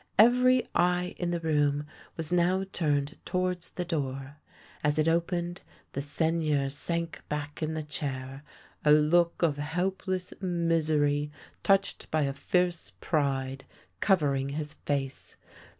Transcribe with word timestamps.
Every 0.17 0.65
eye 0.73 1.13
in 1.19 1.29
the 1.29 1.39
room 1.39 1.85
was 2.17 2.31
now 2.31 2.65
turned 2.73 3.19
towards 3.23 3.69
the 3.69 3.85
door. 3.85 4.37
As 4.83 4.97
it 4.97 5.07
opened, 5.07 5.61
the 5.93 6.01
Seigneur 6.01 6.71
sank 6.71 7.21
back 7.29 7.61
in 7.61 7.75
the 7.75 7.83
chair, 7.83 8.41
a 8.83 8.91
look 8.93 9.43
of 9.43 9.57
helpless 9.57 10.33
misery 10.41 11.29
touched 11.61 12.09
by 12.09 12.23
a 12.23 12.33
fierce 12.33 12.93
pride 12.99 13.63
covering 13.99 14.49
his 14.49 14.73
face. 14.87 15.35